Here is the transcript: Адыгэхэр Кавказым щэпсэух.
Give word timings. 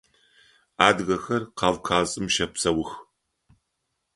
Адыгэхэр 0.87 1.43
Кавказым 1.59 2.25
щэпсэух. 2.33 2.89